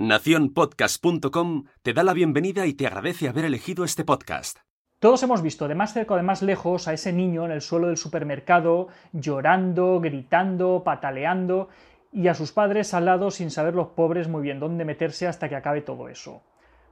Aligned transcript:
Naciónpodcast.com 0.00 1.64
te 1.82 1.92
da 1.92 2.02
la 2.02 2.14
bienvenida 2.14 2.64
y 2.64 2.72
te 2.72 2.86
agradece 2.86 3.28
haber 3.28 3.44
elegido 3.44 3.84
este 3.84 4.02
podcast. 4.02 4.60
Todos 4.98 5.22
hemos 5.22 5.42
visto 5.42 5.68
de 5.68 5.74
más 5.74 5.92
cerca 5.92 6.14
o 6.14 6.16
de 6.16 6.22
más 6.22 6.40
lejos 6.40 6.88
a 6.88 6.94
ese 6.94 7.12
niño 7.12 7.44
en 7.44 7.50
el 7.50 7.60
suelo 7.60 7.88
del 7.88 7.98
supermercado 7.98 8.88
llorando, 9.12 10.00
gritando, 10.00 10.82
pataleando 10.86 11.68
y 12.14 12.28
a 12.28 12.34
sus 12.34 12.50
padres 12.50 12.94
al 12.94 13.04
lado 13.04 13.30
sin 13.30 13.50
saber 13.50 13.74
los 13.74 13.88
pobres 13.88 14.26
muy 14.26 14.40
bien 14.40 14.58
dónde 14.58 14.86
meterse 14.86 15.26
hasta 15.26 15.50
que 15.50 15.56
acabe 15.56 15.82
todo 15.82 16.08
eso. 16.08 16.40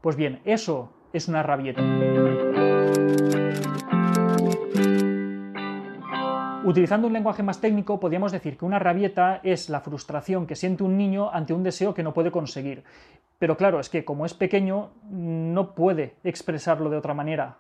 Pues 0.02 0.16
bien, 0.16 0.42
eso 0.44 0.92
es 1.14 1.28
una 1.28 1.42
rabieta. 1.42 1.82
Utilizando 6.68 7.06
un 7.06 7.14
lenguaje 7.14 7.42
más 7.42 7.62
técnico, 7.62 7.98
podríamos 7.98 8.30
decir 8.30 8.58
que 8.58 8.66
una 8.66 8.78
rabieta 8.78 9.40
es 9.42 9.70
la 9.70 9.80
frustración 9.80 10.46
que 10.46 10.54
siente 10.54 10.84
un 10.84 10.98
niño 10.98 11.30
ante 11.32 11.54
un 11.54 11.62
deseo 11.62 11.94
que 11.94 12.02
no 12.02 12.12
puede 12.12 12.30
conseguir. 12.30 12.84
Pero 13.38 13.56
claro, 13.56 13.80
es 13.80 13.88
que 13.88 14.04
como 14.04 14.26
es 14.26 14.34
pequeño, 14.34 14.90
no 15.10 15.74
puede 15.74 16.16
expresarlo 16.24 16.90
de 16.90 16.98
otra 16.98 17.14
manera. 17.14 17.56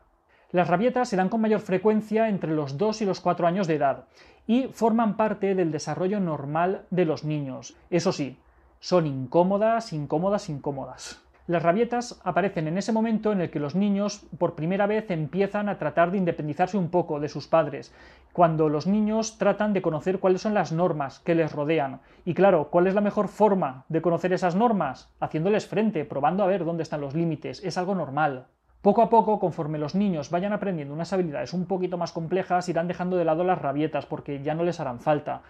Las 0.50 0.68
rabietas 0.68 1.08
se 1.08 1.16
dan 1.16 1.30
con 1.30 1.40
mayor 1.40 1.60
frecuencia 1.60 2.28
entre 2.28 2.52
los 2.52 2.76
2 2.76 3.00
y 3.00 3.06
los 3.06 3.20
4 3.20 3.46
años 3.46 3.66
de 3.66 3.76
edad 3.76 4.04
y 4.46 4.64
forman 4.74 5.16
parte 5.16 5.54
del 5.54 5.72
desarrollo 5.72 6.20
normal 6.20 6.84
de 6.90 7.06
los 7.06 7.24
niños. 7.24 7.78
Eso 7.88 8.12
sí, 8.12 8.36
son 8.78 9.06
incómodas, 9.06 9.94
incómodas, 9.94 10.50
incómodas. 10.50 11.26
Las 11.48 11.62
rabietas 11.62 12.20
aparecen 12.24 12.68
en 12.68 12.76
ese 12.76 12.92
momento 12.92 13.32
en 13.32 13.40
el 13.40 13.48
que 13.48 13.58
los 13.58 13.74
niños 13.74 14.26
por 14.36 14.54
primera 14.54 14.86
vez 14.86 15.10
empiezan 15.10 15.70
a 15.70 15.78
tratar 15.78 16.10
de 16.10 16.18
independizarse 16.18 16.76
un 16.76 16.90
poco 16.90 17.20
de 17.20 17.30
sus 17.30 17.48
padres, 17.48 17.90
cuando 18.34 18.68
los 18.68 18.86
niños 18.86 19.38
tratan 19.38 19.72
de 19.72 19.80
conocer 19.80 20.18
cuáles 20.18 20.42
son 20.42 20.52
las 20.52 20.72
normas 20.72 21.20
que 21.20 21.34
les 21.34 21.50
rodean. 21.50 22.02
Y 22.26 22.34
claro, 22.34 22.68
¿cuál 22.70 22.86
es 22.86 22.94
la 22.94 23.00
mejor 23.00 23.28
forma 23.28 23.86
de 23.88 24.02
conocer 24.02 24.34
esas 24.34 24.56
normas? 24.56 25.10
Haciéndoles 25.20 25.66
frente, 25.66 26.04
probando 26.04 26.44
a 26.44 26.48
ver 26.48 26.66
dónde 26.66 26.82
están 26.82 27.00
los 27.00 27.14
límites. 27.14 27.64
Es 27.64 27.78
algo 27.78 27.94
normal. 27.94 28.48
Poco 28.82 29.00
a 29.00 29.08
poco, 29.08 29.40
conforme 29.40 29.78
los 29.78 29.94
niños 29.94 30.28
vayan 30.30 30.52
aprendiendo 30.52 30.92
unas 30.92 31.14
habilidades 31.14 31.54
un 31.54 31.64
poquito 31.64 31.96
más 31.96 32.12
complejas, 32.12 32.68
irán 32.68 32.88
dejando 32.88 33.16
de 33.16 33.24
lado 33.24 33.42
las 33.42 33.62
rabietas 33.62 34.04
porque 34.04 34.42
ya 34.42 34.52
no 34.52 34.64
les 34.64 34.80
harán 34.80 35.00
falta. 35.00 35.40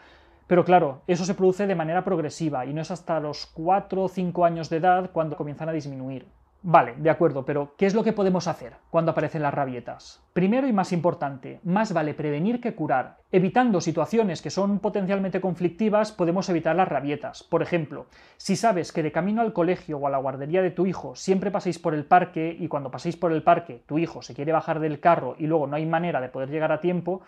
Pero 0.49 0.65
claro, 0.65 1.03
eso 1.07 1.27
se 1.27 1.35
produce 1.35 1.67
de 1.67 1.75
manera 1.75 2.03
progresiva 2.03 2.65
y 2.65 2.73
no 2.73 2.81
es 2.81 2.91
hasta 2.91 3.21
los 3.21 3.47
4 3.47 4.03
o 4.03 4.09
5 4.09 4.45
años 4.45 4.71
de 4.71 4.79
edad 4.79 5.11
cuando 5.13 5.37
comienzan 5.37 5.69
a 5.69 5.73
disminuir. 5.73 6.27
Vale, 6.63 6.95
de 6.97 7.11
acuerdo, 7.11 7.45
pero 7.45 7.75
¿qué 7.77 7.87
es 7.87 7.95
lo 7.95 8.03
que 8.03 8.13
podemos 8.13 8.49
hacer 8.49 8.73
cuando 8.91 9.13
aparecen 9.13 9.43
las 9.43 9.55
rabietas? 9.55 10.25
Primero 10.33 10.67
y 10.67 10.73
más 10.73 10.93
importante, 10.93 11.61
más 11.63 11.93
vale 11.93 12.15
prevenir 12.15 12.61
que 12.61 12.75
curar. 12.75 13.19
Evitando 13.31 13.81
situaciones 13.81 14.43
que 14.43 14.51
son 14.51 14.81
potencialmente 14.81 15.41
conflictivas, 15.41 16.11
podemos 16.11 16.49
evitar 16.49 16.75
las 16.75 16.89
rabietas. 16.89 17.45
Por 17.45 17.63
ejemplo, 17.63 18.07
si 18.39 18.57
sabes 18.57 18.91
que 18.91 19.05
de 19.05 19.13
camino 19.13 19.43
al 19.43 19.53
colegio 19.53 19.99
o 19.99 20.07
a 20.09 20.11
la 20.11 20.19
guardería 20.19 20.61
de 20.61 20.73
tu 20.73 20.87
hijo 20.87 21.15
siempre 21.15 21.53
paséis 21.53 21.79
por 21.79 21.95
el 21.95 22.07
parque 22.07 22.57
y 22.59 22.67
cuando 22.67 22.91
paséis 22.91 23.17
por 23.17 23.31
el 23.33 23.45
parque 23.45 23.85
tu 23.87 23.99
hijo 23.99 24.23
se 24.23 24.35
quiere 24.35 24.51
bajar 24.51 24.81
del 24.81 24.99
carro 24.99 25.37
y 25.39 25.47
luego 25.47 25.69
no 25.69 25.77
hay 25.77 25.87
manera 25.87 26.21
de 26.21 26.29
poder 26.29 26.51
llegar 26.51 26.73
a 26.73 26.81
tiempo, 26.81 27.23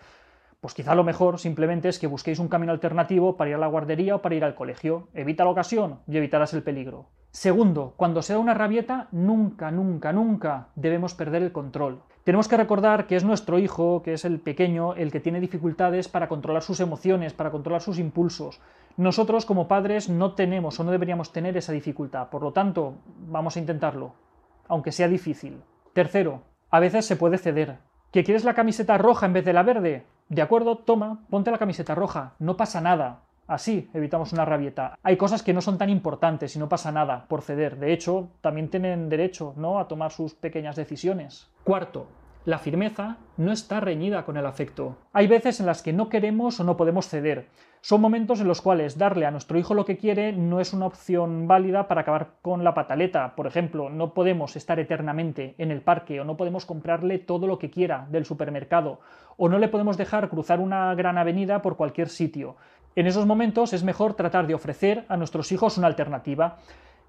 pues 0.61 0.75
quizá 0.75 0.93
lo 0.93 1.03
mejor 1.03 1.39
simplemente 1.39 1.89
es 1.89 1.97
que 1.97 2.05
busquéis 2.05 2.37
un 2.37 2.47
camino 2.47 2.71
alternativo 2.71 3.35
para 3.35 3.49
ir 3.49 3.55
a 3.55 3.59
la 3.59 3.67
guardería 3.67 4.15
o 4.15 4.21
para 4.21 4.35
ir 4.35 4.43
al 4.43 4.53
colegio. 4.53 5.07
Evita 5.15 5.43
la 5.43 5.49
ocasión 5.49 6.01
y 6.07 6.17
evitarás 6.17 6.53
el 6.53 6.61
peligro. 6.61 7.07
Segundo, 7.31 7.95
cuando 7.97 8.21
se 8.21 8.33
da 8.33 8.39
una 8.39 8.53
rabieta, 8.53 9.07
nunca, 9.11 9.71
nunca, 9.71 10.13
nunca 10.13 10.67
debemos 10.75 11.15
perder 11.15 11.41
el 11.41 11.51
control. 11.51 12.03
Tenemos 12.23 12.47
que 12.47 12.57
recordar 12.57 13.07
que 13.07 13.15
es 13.15 13.23
nuestro 13.23 13.57
hijo, 13.57 14.03
que 14.03 14.13
es 14.13 14.23
el 14.23 14.39
pequeño, 14.39 14.93
el 14.93 15.11
que 15.11 15.19
tiene 15.19 15.39
dificultades 15.39 16.07
para 16.07 16.27
controlar 16.27 16.61
sus 16.61 16.79
emociones, 16.79 17.33
para 17.33 17.49
controlar 17.49 17.81
sus 17.81 17.97
impulsos. 17.97 18.61
Nosotros 18.97 19.47
como 19.47 19.67
padres 19.67 20.09
no 20.09 20.35
tenemos 20.35 20.79
o 20.79 20.83
no 20.83 20.91
deberíamos 20.91 21.31
tener 21.31 21.57
esa 21.57 21.71
dificultad, 21.71 22.29
por 22.29 22.43
lo 22.43 22.53
tanto, 22.53 22.99
vamos 23.27 23.55
a 23.55 23.59
intentarlo, 23.59 24.13
aunque 24.67 24.91
sea 24.91 25.07
difícil. 25.07 25.63
Tercero, 25.93 26.43
a 26.69 26.79
veces 26.79 27.05
se 27.05 27.15
puede 27.15 27.39
ceder. 27.39 27.79
¿Que 28.11 28.23
quieres 28.23 28.43
la 28.43 28.53
camiseta 28.53 28.99
roja 28.99 29.25
en 29.25 29.33
vez 29.33 29.45
de 29.45 29.53
la 29.53 29.63
verde? 29.63 30.05
De 30.31 30.41
acuerdo, 30.41 30.77
toma, 30.77 31.19
ponte 31.29 31.51
la 31.51 31.57
camiseta 31.57 31.93
roja, 31.93 32.35
no 32.39 32.55
pasa 32.55 32.79
nada. 32.79 33.19
Así 33.47 33.89
evitamos 33.93 34.31
una 34.31 34.45
rabieta. 34.45 34.97
Hay 35.03 35.17
cosas 35.17 35.43
que 35.43 35.51
no 35.51 35.59
son 35.59 35.77
tan 35.77 35.89
importantes 35.89 36.55
y 36.55 36.59
no 36.59 36.69
pasa 36.69 36.89
nada 36.89 37.25
por 37.27 37.41
ceder. 37.41 37.77
De 37.77 37.91
hecho, 37.91 38.29
también 38.39 38.69
tienen 38.69 39.09
derecho 39.09 39.53
¿no? 39.57 39.77
a 39.77 39.89
tomar 39.89 40.13
sus 40.13 40.33
pequeñas 40.33 40.77
decisiones. 40.77 41.49
Cuarto, 41.65 42.07
la 42.43 42.57
firmeza 42.57 43.17
no 43.37 43.51
está 43.51 43.79
reñida 43.79 44.25
con 44.25 44.35
el 44.35 44.47
afecto. 44.47 44.97
Hay 45.13 45.27
veces 45.27 45.59
en 45.59 45.67
las 45.67 45.83
que 45.83 45.93
no 45.93 46.09
queremos 46.09 46.59
o 46.59 46.63
no 46.63 46.75
podemos 46.75 47.07
ceder. 47.07 47.49
Son 47.81 48.01
momentos 48.01 48.41
en 48.41 48.47
los 48.47 48.61
cuales 48.61 48.97
darle 48.97 49.27
a 49.27 49.31
nuestro 49.31 49.59
hijo 49.59 49.75
lo 49.75 49.85
que 49.85 49.97
quiere 49.97 50.33
no 50.33 50.59
es 50.59 50.73
una 50.73 50.87
opción 50.87 51.47
válida 51.47 51.87
para 51.87 52.01
acabar 52.01 52.33
con 52.41 52.63
la 52.63 52.73
pataleta. 52.73 53.35
Por 53.35 53.45
ejemplo, 53.45 53.89
no 53.89 54.13
podemos 54.13 54.55
estar 54.55 54.79
eternamente 54.79 55.53
en 55.59 55.69
el 55.69 55.81
parque 55.81 56.19
o 56.19 56.23
no 56.23 56.37
podemos 56.37 56.65
comprarle 56.65 57.19
todo 57.19 57.45
lo 57.45 57.59
que 57.59 57.69
quiera 57.69 58.07
del 58.09 58.25
supermercado 58.25 58.99
o 59.37 59.47
no 59.47 59.59
le 59.59 59.67
podemos 59.67 59.97
dejar 59.97 60.29
cruzar 60.29 60.59
una 60.59 60.93
gran 60.95 61.17
avenida 61.17 61.61
por 61.61 61.77
cualquier 61.77 62.09
sitio. 62.09 62.55
En 62.95 63.07
esos 63.07 63.25
momentos 63.25 63.73
es 63.73 63.83
mejor 63.83 64.15
tratar 64.15 64.47
de 64.47 64.55
ofrecer 64.55 65.05
a 65.09 65.17
nuestros 65.17 65.51
hijos 65.51 65.77
una 65.77 65.87
alternativa. 65.87 66.57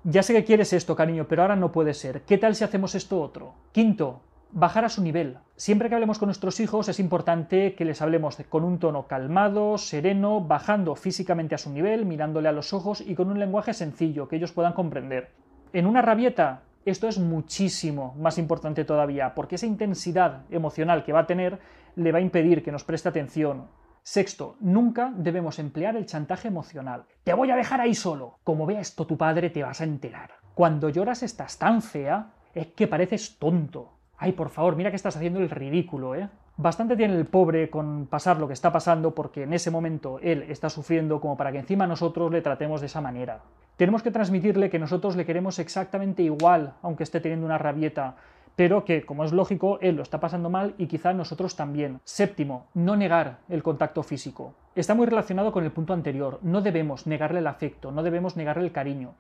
Ya 0.05 0.23
sé 0.23 0.35
que 0.35 0.45
quieres 0.45 0.73
esto, 0.73 0.95
cariño, 0.95 1.27
pero 1.29 1.43
ahora 1.43 1.57
no 1.57 1.73
puede 1.73 1.95
ser. 1.95 2.23
¿Qué 2.23 2.39
tal 2.39 2.55
si 2.55 2.65
hacemos 2.65 2.95
esto 2.95 3.21
otro? 3.21 3.55
Quinto, 3.73 4.21
bajar 4.53 4.85
a 4.85 4.89
su 4.89 5.03
nivel. 5.03 5.39
Siempre 5.57 5.89
que 5.89 5.95
hablemos 5.95 6.19
con 6.19 6.29
nuestros 6.29 6.61
hijos 6.61 6.89
es 6.89 7.01
importante 7.01 7.75
que 7.75 7.85
les 7.85 8.03
hablemos 8.03 8.37
con 8.49 8.65
un 8.65 8.79
tono 8.79 9.07
calmado, 9.07 9.79
sereno, 9.79 10.41
bajando 10.41 10.95
físicamente 10.95 11.55
a 11.55 11.59
su 11.59 11.71
nivel, 11.71 12.07
mirándole 12.07 12.49
a 12.49 12.53
los 12.53 12.73
ojos 12.73 13.01
y 13.01 13.15
con 13.15 13.31
un 13.31 13.39
lenguaje 13.39 13.75
sencillo 13.75 14.29
que 14.29 14.37
ellos 14.37 14.53
puedan 14.53 14.73
comprender. 14.73 15.31
En 15.73 15.87
una 15.87 16.03
rabieta 16.03 16.63
esto 16.85 17.07
es 17.07 17.19
muchísimo 17.19 18.15
más 18.19 18.39
importante 18.39 18.85
todavía, 18.85 19.35
porque 19.35 19.55
esa 19.55 19.67
intensidad 19.67 20.43
emocional 20.51 21.05
que 21.05 21.13
va 21.13 21.21
a 21.21 21.27
tener 21.27 21.61
le 21.95 22.11
va 22.11 22.19
a 22.19 22.23
impedir 22.23 22.65
que 22.65 22.73
nos 22.73 22.83
preste 22.83 23.09
atención. 23.09 23.69
Sexto, 24.03 24.57
nunca 24.59 25.13
debemos 25.15 25.61
emplear 25.61 25.97
el 25.97 26.07
chantaje 26.07 26.49
emocional. 26.49 27.05
Te 27.23 27.35
voy 27.35 27.53
a 27.53 27.57
dejar 27.57 27.81
ahí 27.81 27.95
solo. 27.95 28.41
Como 28.43 28.67
vea 28.67 28.81
esto 28.81 29.07
tu 29.07 29.17
padre 29.17 29.51
te 29.51 29.63
vas 29.63 29.81
a 29.81 29.85
enterar. 29.85 30.33
Cuando 30.55 30.89
lloras 30.89 31.23
estás 31.23 31.57
tan 31.57 31.83
fea, 31.83 32.33
es 32.53 32.67
que 32.69 32.89
pareces 32.89 33.39
tonto. 33.39 33.93
Ay, 34.25 34.31
por 34.31 34.51
favor, 34.51 34.77
mira 34.77 34.91
que 34.91 34.95
estás 34.95 35.17
haciendo 35.17 35.41
el 35.41 35.51
ridículo, 35.51 36.15
¿eh? 36.15 36.29
Bastante 36.57 36.95
tiene 36.95 37.17
el 37.17 37.27
pobre 37.27 37.69
con 37.71 38.07
pasar 38.07 38.39
lo 38.39 38.47
que 38.47 38.53
está 38.53 38.71
pasando 38.71 39.17
porque 39.17 39.43
en 39.43 39.53
ese 39.53 39.73
momento 39.73 40.21
él 40.23 40.45
está 40.49 40.71
sufriendo 40.71 41.21
como 41.21 41.37
para 41.37 41.51
que 41.51 41.59
encima 41.59 41.89
nosotros 41.89 42.31
le 42.31 42.41
tratemos 42.41 42.81
de 42.81 42.87
esa 42.87 43.01
manera. 43.01 43.41
Tenemos 43.77 44.01
que 44.01 44.13
transmitirle 44.13 44.71
que 44.71 44.79
nosotros 44.79 45.17
le 45.17 45.27
queremos 45.27 45.59
exactamente 45.59 46.23
igual, 46.23 46.75
aunque 46.83 47.03
esté 47.03 47.19
teniendo 47.19 47.47
una 47.47 47.59
rabieta, 47.59 48.15
pero 48.55 48.85
que, 48.85 49.05
como 49.05 49.25
es 49.25 49.33
lógico, 49.33 49.81
él 49.81 49.97
lo 49.97 50.05
está 50.05 50.21
pasando 50.21 50.51
mal 50.51 50.77
y 50.79 50.87
quizá 50.87 51.13
nosotros 51.13 51.57
también. 51.57 51.99
Séptimo, 52.05 52.67
no 52.75 52.95
negar 52.95 53.39
el 53.49 53.65
contacto 53.65 54.05
físico. 54.05 54.55
Está 54.77 54.95
muy 54.95 55.07
relacionado 55.07 55.51
con 55.51 55.65
el 55.65 55.73
punto 55.73 55.95
anterior. 55.95 56.39
No 56.43 56.61
debemos 56.61 57.09
negarle 57.09 57.41
el 57.41 57.49
afecto, 57.49 57.91
no 57.91 58.05
debemos 58.05 58.37
negarle 58.37 58.63
el 58.63 58.73
cariño. 58.73 59.15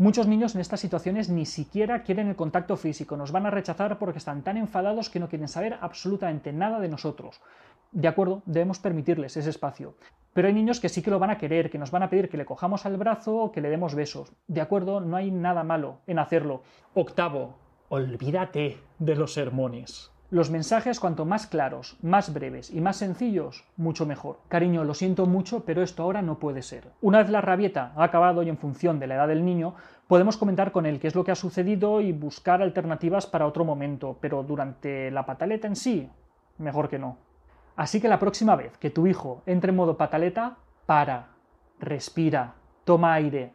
Muchos 0.00 0.28
niños 0.28 0.54
en 0.54 0.60
estas 0.60 0.78
situaciones 0.78 1.28
ni 1.28 1.44
siquiera 1.44 2.04
quieren 2.04 2.28
el 2.28 2.36
contacto 2.36 2.76
físico, 2.76 3.16
nos 3.16 3.32
van 3.32 3.46
a 3.46 3.50
rechazar 3.50 3.98
porque 3.98 4.18
están 4.18 4.42
tan 4.42 4.56
enfadados 4.56 5.10
que 5.10 5.18
no 5.18 5.28
quieren 5.28 5.48
saber 5.48 5.76
absolutamente 5.80 6.52
nada 6.52 6.78
de 6.78 6.88
nosotros. 6.88 7.40
De 7.90 8.06
acuerdo, 8.06 8.42
debemos 8.46 8.78
permitirles 8.78 9.36
ese 9.36 9.50
espacio. 9.50 9.96
Pero 10.34 10.46
hay 10.46 10.54
niños 10.54 10.78
que 10.78 10.88
sí 10.88 11.02
que 11.02 11.10
lo 11.10 11.18
van 11.18 11.30
a 11.30 11.38
querer, 11.38 11.68
que 11.68 11.78
nos 11.78 11.90
van 11.90 12.04
a 12.04 12.10
pedir 12.10 12.28
que 12.28 12.36
le 12.36 12.44
cojamos 12.44 12.86
al 12.86 12.96
brazo 12.96 13.38
o 13.38 13.50
que 13.50 13.60
le 13.60 13.70
demos 13.70 13.96
besos. 13.96 14.30
De 14.46 14.60
acuerdo, 14.60 15.00
no 15.00 15.16
hay 15.16 15.32
nada 15.32 15.64
malo 15.64 15.98
en 16.06 16.20
hacerlo. 16.20 16.62
Octavo, 16.94 17.56
olvídate 17.88 18.78
de 19.00 19.16
los 19.16 19.32
sermones. 19.32 20.12
Los 20.30 20.50
mensajes 20.50 21.00
cuanto 21.00 21.24
más 21.24 21.46
claros, 21.46 21.96
más 22.02 22.34
breves 22.34 22.70
y 22.70 22.82
más 22.82 22.98
sencillos, 22.98 23.64
mucho 23.78 24.04
mejor. 24.04 24.40
Cariño, 24.48 24.84
lo 24.84 24.92
siento 24.92 25.24
mucho, 25.24 25.64
pero 25.64 25.80
esto 25.80 26.02
ahora 26.02 26.20
no 26.20 26.38
puede 26.38 26.60
ser. 26.60 26.84
Una 27.00 27.18
vez 27.18 27.30
la 27.30 27.40
rabieta 27.40 27.92
ha 27.96 28.04
acabado 28.04 28.42
y 28.42 28.50
en 28.50 28.58
función 28.58 29.00
de 29.00 29.06
la 29.06 29.14
edad 29.14 29.28
del 29.28 29.42
niño, 29.42 29.74
podemos 30.06 30.36
comentar 30.36 30.70
con 30.70 30.84
él 30.84 31.00
qué 31.00 31.06
es 31.06 31.14
lo 31.14 31.24
que 31.24 31.30
ha 31.30 31.34
sucedido 31.34 32.02
y 32.02 32.12
buscar 32.12 32.60
alternativas 32.60 33.26
para 33.26 33.46
otro 33.46 33.64
momento, 33.64 34.18
pero 34.20 34.42
durante 34.42 35.10
la 35.10 35.24
pataleta 35.24 35.66
en 35.66 35.76
sí, 35.76 36.10
mejor 36.58 36.90
que 36.90 36.98
no. 36.98 37.16
Así 37.76 37.98
que 37.98 38.08
la 38.08 38.18
próxima 38.18 38.54
vez 38.54 38.76
que 38.76 38.90
tu 38.90 39.06
hijo 39.06 39.42
entre 39.46 39.70
en 39.70 39.76
modo 39.76 39.96
pataleta, 39.96 40.58
para, 40.84 41.28
respira, 41.80 42.52
toma 42.84 43.14
aire 43.14 43.54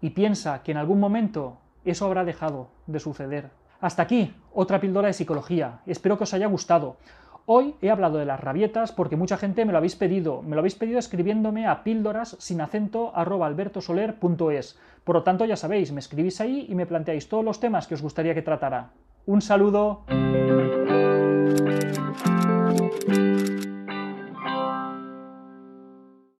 y 0.00 0.08
piensa 0.10 0.62
que 0.62 0.72
en 0.72 0.78
algún 0.78 1.00
momento 1.00 1.58
eso 1.84 2.06
habrá 2.06 2.24
dejado 2.24 2.70
de 2.86 3.00
suceder. 3.00 3.63
Hasta 3.84 4.04
aquí, 4.04 4.32
otra 4.54 4.80
píldora 4.80 5.08
de 5.08 5.12
psicología. 5.12 5.80
Espero 5.84 6.16
que 6.16 6.24
os 6.24 6.32
haya 6.32 6.46
gustado. 6.46 6.96
Hoy 7.44 7.74
he 7.82 7.90
hablado 7.90 8.16
de 8.16 8.24
las 8.24 8.40
rabietas 8.40 8.92
porque 8.92 9.14
mucha 9.14 9.36
gente 9.36 9.66
me 9.66 9.72
lo 9.72 9.76
habéis 9.76 9.94
pedido. 9.94 10.40
Me 10.40 10.56
lo 10.56 10.60
habéis 10.60 10.74
pedido 10.74 10.98
escribiéndome 10.98 11.66
a 11.66 11.84
píldoras 11.84 12.34
sin 12.40 12.62
acento 12.62 13.14
albertosoler.es. 13.14 14.78
Por 15.04 15.16
lo 15.16 15.22
tanto, 15.22 15.44
ya 15.44 15.56
sabéis, 15.56 15.92
me 15.92 16.00
escribís 16.00 16.40
ahí 16.40 16.64
y 16.66 16.74
me 16.74 16.86
planteáis 16.86 17.28
todos 17.28 17.44
los 17.44 17.60
temas 17.60 17.86
que 17.86 17.92
os 17.92 18.00
gustaría 18.00 18.32
que 18.32 18.40
tratara. 18.40 18.92
Un 19.26 19.42
saludo. 19.42 20.04